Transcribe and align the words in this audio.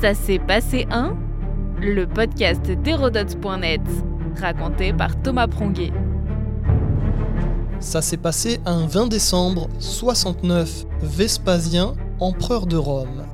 Ça 0.00 0.14
s'est 0.14 0.38
passé 0.38 0.86
un 0.92 1.16
Le 1.80 2.06
podcast 2.06 2.62
d'Hérodote.net, 2.70 3.80
raconté 4.40 4.92
par 4.92 5.20
Thomas 5.20 5.48
Pronguet. 5.48 5.90
Ça 7.80 8.00
s'est 8.00 8.16
passé 8.16 8.60
un 8.64 8.86
20 8.86 9.08
décembre 9.08 9.66
69, 9.80 10.86
Vespasien, 11.02 11.94
empereur 12.20 12.66
de 12.66 12.76
Rome. 12.76 13.24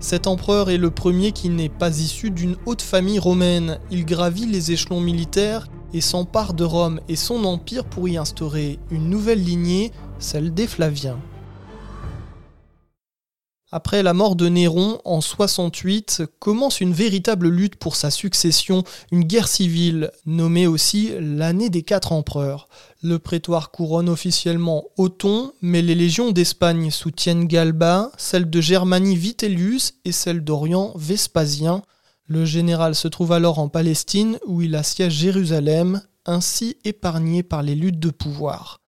Cet 0.00 0.26
empereur 0.26 0.70
est 0.70 0.76
le 0.76 0.90
premier 0.90 1.30
qui 1.30 1.50
n'est 1.50 1.68
pas 1.68 2.00
issu 2.00 2.32
d'une 2.32 2.56
haute 2.66 2.82
famille 2.82 3.20
romaine. 3.20 3.78
Il 3.92 4.04
gravit 4.04 4.46
les 4.46 4.72
échelons 4.72 5.00
militaires 5.00 5.68
et 5.92 6.00
s'empare 6.00 6.52
de 6.52 6.64
Rome 6.64 6.98
et 7.08 7.16
son 7.16 7.44
empire 7.44 7.84
pour 7.84 8.08
y 8.08 8.16
instaurer 8.16 8.80
une 8.90 9.08
nouvelle 9.08 9.42
lignée, 9.42 9.92
celle 10.18 10.52
des 10.52 10.66
Flaviens. 10.66 11.18
Après 13.76 14.04
la 14.04 14.14
mort 14.14 14.36
de 14.36 14.48
Néron 14.48 15.00
en 15.04 15.20
68, 15.20 16.22
commence 16.38 16.80
une 16.80 16.92
véritable 16.92 17.48
lutte 17.48 17.74
pour 17.74 17.96
sa 17.96 18.12
succession, 18.12 18.84
une 19.10 19.24
guerre 19.24 19.48
civile, 19.48 20.12
nommée 20.26 20.68
aussi 20.68 21.10
l'année 21.18 21.70
des 21.70 21.82
quatre 21.82 22.12
empereurs. 22.12 22.68
Le 23.02 23.18
prétoire 23.18 23.72
couronne 23.72 24.08
officiellement 24.08 24.84
Othon, 24.96 25.54
mais 25.60 25.82
les 25.82 25.96
légions 25.96 26.30
d'Espagne 26.30 26.92
soutiennent 26.92 27.48
Galba, 27.48 28.12
celles 28.16 28.48
de 28.48 28.60
Germanie 28.60 29.16
Vitellius 29.16 29.94
et 30.04 30.12
celles 30.12 30.44
d'Orient 30.44 30.92
Vespasien. 30.94 31.82
Le 32.26 32.44
général 32.44 32.94
se 32.94 33.08
trouve 33.08 33.32
alors 33.32 33.58
en 33.58 33.68
Palestine 33.68 34.38
où 34.46 34.62
il 34.62 34.76
assiège 34.76 35.14
Jérusalem, 35.14 36.00
ainsi 36.26 36.76
épargné 36.84 37.42
par 37.42 37.64
les 37.64 37.74
luttes 37.74 37.98
de 37.98 38.10
pouvoir. 38.10 38.82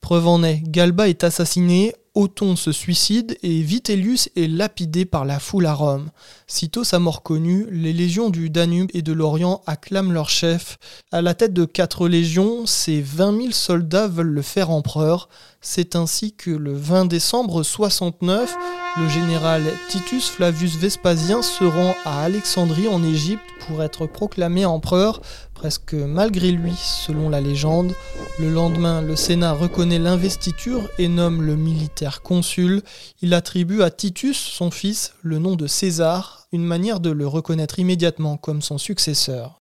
Preuve 0.00 0.26
en 0.26 0.42
est, 0.42 0.62
Galba 0.66 1.08
est 1.08 1.22
assassiné, 1.22 1.94
Othon 2.16 2.54
se 2.54 2.70
suicide 2.70 3.36
et 3.42 3.60
Vitellius 3.62 4.28
est 4.36 4.46
lapidé 4.46 5.04
par 5.04 5.24
la 5.24 5.40
foule 5.40 5.66
à 5.66 5.74
Rome. 5.74 6.10
Sitôt 6.46 6.84
sa 6.84 7.00
mort 7.00 7.24
connue, 7.24 7.66
les 7.72 7.92
légions 7.92 8.30
du 8.30 8.50
Danube 8.50 8.88
et 8.94 9.02
de 9.02 9.12
l'Orient 9.12 9.62
acclament 9.66 10.12
leur 10.12 10.30
chef. 10.30 10.78
À 11.10 11.22
la 11.22 11.34
tête 11.34 11.52
de 11.52 11.64
quatre 11.64 12.06
légions, 12.06 12.66
ces 12.66 13.00
20 13.00 13.36
000 13.36 13.50
soldats 13.50 14.06
veulent 14.06 14.28
le 14.28 14.42
faire 14.42 14.70
empereur. 14.70 15.28
C'est 15.66 15.96
ainsi 15.96 16.34
que 16.34 16.50
le 16.50 16.74
20 16.74 17.06
décembre 17.06 17.62
69, 17.62 18.54
le 18.98 19.08
général 19.08 19.62
Titus 19.88 20.28
Flavius 20.28 20.76
Vespasien 20.76 21.40
se 21.40 21.64
rend 21.64 21.94
à 22.04 22.22
Alexandrie 22.22 22.86
en 22.86 23.02
Égypte 23.02 23.42
pour 23.66 23.82
être 23.82 24.06
proclamé 24.06 24.66
empereur, 24.66 25.22
presque 25.54 25.94
malgré 25.94 26.52
lui 26.52 26.74
selon 26.76 27.30
la 27.30 27.40
légende. 27.40 27.94
Le 28.38 28.50
lendemain, 28.50 29.00
le 29.00 29.16
Sénat 29.16 29.54
reconnaît 29.54 29.98
l'investiture 29.98 30.82
et 30.98 31.08
nomme 31.08 31.40
le 31.40 31.56
militaire 31.56 32.20
consul. 32.20 32.82
Il 33.22 33.32
attribue 33.32 33.80
à 33.80 33.90
Titus, 33.90 34.36
son 34.36 34.70
fils, 34.70 35.14
le 35.22 35.38
nom 35.38 35.56
de 35.56 35.66
César, 35.66 36.46
une 36.52 36.64
manière 36.64 37.00
de 37.00 37.10
le 37.10 37.26
reconnaître 37.26 37.78
immédiatement 37.78 38.36
comme 38.36 38.60
son 38.60 38.76
successeur. 38.76 39.62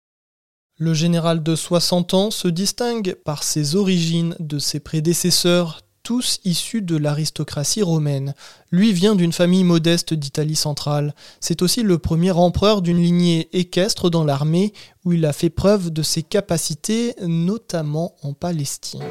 Le 0.77 0.93
général 0.93 1.41
de 1.41 1.55
60 1.55 2.13
ans 2.13 2.31
se 2.31 2.49
distingue 2.49 3.15
par 3.23 3.43
ses 3.43 3.77
origines 3.77 4.35
de 4.41 4.59
ses 4.59 4.81
prédécesseurs 4.81 5.84
tous 6.05 6.39
issus 6.45 6.83
de 6.83 6.95
l'aristocratie 6.95 7.81
romaine. 7.81 8.35
Lui 8.71 8.93
vient 8.93 9.15
d'une 9.15 9.33
famille 9.33 9.63
modeste 9.63 10.13
d'Italie 10.13 10.55
centrale. 10.55 11.15
C'est 11.39 11.63
aussi 11.63 11.81
le 11.81 11.97
premier 11.97 12.29
empereur 12.29 12.83
d'une 12.83 13.01
lignée 13.01 13.49
équestre 13.53 14.11
dans 14.11 14.23
l'armée 14.23 14.71
où 15.03 15.13
il 15.13 15.25
a 15.25 15.33
fait 15.33 15.49
preuve 15.49 15.89
de 15.89 16.03
ses 16.03 16.21
capacités, 16.21 17.15
notamment 17.25 18.13
en 18.21 18.33
Palestine. 18.33 19.01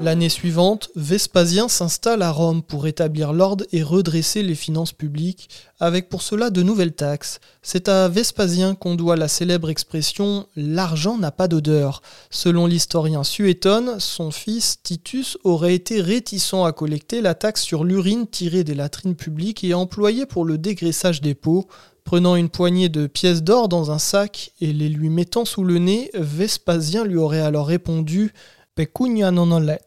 L'année 0.00 0.28
suivante, 0.28 0.90
Vespasien 0.96 1.68
s'installe 1.68 2.22
à 2.22 2.32
Rome 2.32 2.62
pour 2.62 2.88
établir 2.88 3.32
l'ordre 3.32 3.64
et 3.72 3.82
redresser 3.82 4.42
les 4.42 4.56
finances 4.56 4.92
publiques, 4.92 5.48
avec 5.78 6.08
pour 6.08 6.20
cela 6.20 6.50
de 6.50 6.62
nouvelles 6.62 6.94
taxes. 6.94 7.38
C'est 7.62 7.88
à 7.88 8.08
Vespasien 8.08 8.74
qu'on 8.74 8.96
doit 8.96 9.16
la 9.16 9.28
célèbre 9.28 9.70
expression 9.70 10.46
L'argent 10.56 11.16
n'a 11.16 11.30
pas 11.30 11.46
d'odeur. 11.46 12.02
Selon 12.28 12.66
l'historien 12.66 13.22
Suétone, 13.22 14.00
son 14.00 14.32
fils 14.32 14.82
Titus 14.82 15.38
aurait 15.44 15.74
été 15.74 16.00
réticent 16.00 16.64
à 16.66 16.72
collecter 16.72 17.20
la 17.20 17.34
taxe 17.34 17.62
sur 17.62 17.84
l'urine 17.84 18.26
tirée 18.26 18.64
des 18.64 18.74
latrines 18.74 19.14
publiques 19.14 19.62
et 19.62 19.74
employée 19.74 20.26
pour 20.26 20.44
le 20.44 20.58
dégraissage 20.58 21.20
des 21.20 21.34
peaux. 21.34 21.68
Prenant 22.02 22.36
une 22.36 22.50
poignée 22.50 22.90
de 22.90 23.06
pièces 23.06 23.42
d'or 23.42 23.68
dans 23.68 23.90
un 23.90 23.98
sac 23.98 24.52
et 24.60 24.72
les 24.72 24.90
lui 24.90 25.08
mettant 25.08 25.46
sous 25.46 25.64
le 25.64 25.78
nez, 25.78 26.10
Vespasien 26.14 27.04
lui 27.04 27.16
aurait 27.16 27.40
alors 27.40 27.66
répondu 27.66 28.34
Pecunia 28.76 29.30
non 29.30 29.52
olet. 29.52 29.78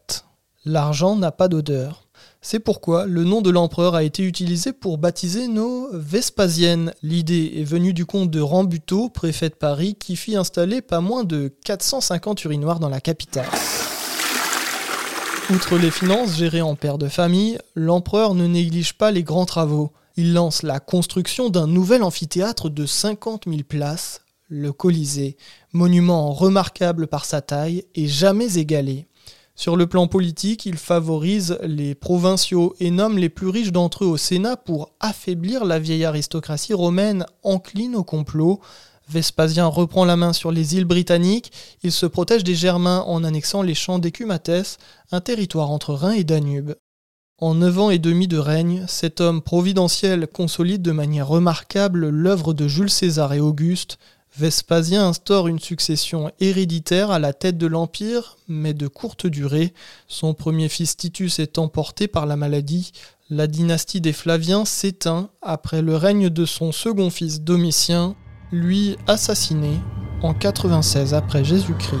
L'argent 0.64 1.14
n'a 1.14 1.30
pas 1.30 1.48
d'odeur. 1.48 2.06
C'est 2.40 2.58
pourquoi 2.58 3.04
le 3.04 3.22
nom 3.22 3.42
de 3.42 3.50
l'empereur 3.50 3.94
a 3.94 4.02
été 4.02 4.22
utilisé 4.22 4.72
pour 4.72 4.96
baptiser 4.96 5.46
nos 5.46 5.90
Vespasiennes. 5.92 6.94
L'idée 7.02 7.52
est 7.56 7.64
venue 7.64 7.92
du 7.92 8.06
comte 8.06 8.30
de 8.30 8.40
Rambuteau, 8.40 9.10
préfet 9.10 9.50
de 9.50 9.56
Paris, 9.56 9.94
qui 9.94 10.16
fit 10.16 10.36
installer 10.36 10.80
pas 10.80 11.02
moins 11.02 11.24
de 11.24 11.54
450 11.66 12.42
urinoirs 12.44 12.80
dans 12.80 12.88
la 12.88 13.02
capitale. 13.02 13.50
Outre 15.50 15.76
les 15.76 15.90
finances 15.90 16.38
gérées 16.38 16.62
en 16.62 16.74
père 16.74 16.96
de 16.96 17.08
famille, 17.08 17.58
l'empereur 17.74 18.34
ne 18.34 18.46
néglige 18.46 18.94
pas 18.94 19.10
les 19.10 19.22
grands 19.22 19.44
travaux. 19.44 19.92
Il 20.16 20.32
lance 20.32 20.62
la 20.62 20.80
construction 20.80 21.50
d'un 21.50 21.66
nouvel 21.66 22.02
amphithéâtre 22.02 22.70
de 22.70 22.86
50 22.86 23.44
000 23.46 23.64
places, 23.68 24.22
le 24.48 24.72
Colisée, 24.72 25.36
monument 25.72 26.32
remarquable 26.32 27.06
par 27.06 27.24
sa 27.24 27.40
taille 27.40 27.84
et 27.94 28.06
jamais 28.06 28.58
égalé. 28.58 29.06
Sur 29.54 29.76
le 29.76 29.86
plan 29.86 30.06
politique, 30.06 30.66
il 30.66 30.76
favorise 30.76 31.58
les 31.62 31.94
provinciaux 31.94 32.76
et 32.78 32.90
nomme 32.90 33.18
les 33.18 33.28
plus 33.28 33.48
riches 33.48 33.72
d'entre 33.72 34.04
eux 34.04 34.08
au 34.08 34.16
Sénat 34.16 34.56
pour 34.56 34.92
affaiblir 35.00 35.64
la 35.64 35.78
vieille 35.78 36.04
aristocratie 36.04 36.74
romaine 36.74 37.26
encline 37.42 37.96
au 37.96 38.04
complot. 38.04 38.60
Vespasien 39.08 39.66
reprend 39.66 40.04
la 40.04 40.16
main 40.16 40.32
sur 40.32 40.52
les 40.52 40.76
îles 40.76 40.84
britanniques, 40.84 41.50
il 41.82 41.92
se 41.92 42.06
protège 42.06 42.44
des 42.44 42.54
Germains 42.54 43.02
en 43.06 43.24
annexant 43.24 43.62
les 43.62 43.74
champs 43.74 43.98
d'Écumates, 43.98 44.78
un 45.10 45.20
territoire 45.20 45.70
entre 45.70 45.92
Rhin 45.92 46.12
et 46.12 46.24
Danube. 46.24 46.74
En 47.40 47.54
neuf 47.54 47.78
ans 47.78 47.90
et 47.90 47.98
demi 47.98 48.28
de 48.28 48.36
règne, 48.36 48.84
cet 48.86 49.20
homme 49.20 49.42
providentiel 49.42 50.26
consolide 50.26 50.82
de 50.82 50.92
manière 50.92 51.28
remarquable 51.28 52.08
l'œuvre 52.08 52.52
de 52.52 52.68
Jules 52.68 52.90
César 52.90 53.32
et 53.32 53.40
Auguste, 53.40 53.98
Vespasien 54.36 55.06
instaure 55.06 55.48
une 55.48 55.58
succession 55.58 56.30
héréditaire 56.40 57.10
à 57.10 57.18
la 57.18 57.32
tête 57.32 57.58
de 57.58 57.66
l'Empire, 57.66 58.36
mais 58.46 58.74
de 58.74 58.86
courte 58.86 59.26
durée. 59.26 59.72
Son 60.06 60.34
premier 60.34 60.68
fils 60.68 60.96
Titus 60.96 61.38
est 61.38 61.58
emporté 61.58 62.08
par 62.08 62.26
la 62.26 62.36
maladie. 62.36 62.92
La 63.30 63.46
dynastie 63.46 64.00
des 64.00 64.12
Flaviens 64.12 64.64
s'éteint 64.64 65.30
après 65.42 65.82
le 65.82 65.96
règne 65.96 66.30
de 66.30 66.44
son 66.44 66.72
second 66.72 67.10
fils 67.10 67.40
Domitien, 67.40 68.14
lui 68.52 68.96
assassiné 69.06 69.80
en 70.22 70.34
96 70.34 71.14
après 71.14 71.44
Jésus-Christ. 71.44 72.00